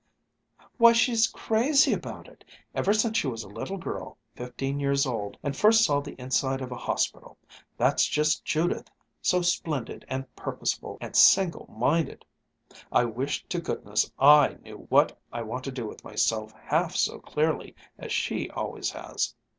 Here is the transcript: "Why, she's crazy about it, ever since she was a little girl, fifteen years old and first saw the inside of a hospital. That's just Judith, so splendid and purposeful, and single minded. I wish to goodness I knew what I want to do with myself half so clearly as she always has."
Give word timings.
"Why, 0.79 0.93
she's 0.93 1.27
crazy 1.27 1.93
about 1.93 2.27
it, 2.27 2.43
ever 2.73 2.91
since 2.91 3.15
she 3.19 3.27
was 3.27 3.43
a 3.43 3.47
little 3.47 3.77
girl, 3.77 4.17
fifteen 4.35 4.79
years 4.79 5.05
old 5.05 5.37
and 5.43 5.55
first 5.55 5.83
saw 5.83 6.01
the 6.01 6.19
inside 6.19 6.59
of 6.59 6.71
a 6.71 6.75
hospital. 6.75 7.37
That's 7.77 8.07
just 8.07 8.43
Judith, 8.43 8.89
so 9.21 9.43
splendid 9.43 10.03
and 10.07 10.35
purposeful, 10.35 10.97
and 11.01 11.15
single 11.15 11.67
minded. 11.69 12.25
I 12.91 13.05
wish 13.05 13.45
to 13.49 13.61
goodness 13.61 14.11
I 14.17 14.55
knew 14.63 14.87
what 14.89 15.19
I 15.31 15.43
want 15.43 15.65
to 15.65 15.71
do 15.71 15.85
with 15.85 16.03
myself 16.03 16.51
half 16.59 16.95
so 16.95 17.19
clearly 17.19 17.75
as 17.99 18.11
she 18.11 18.49
always 18.49 18.89
has." 18.89 19.35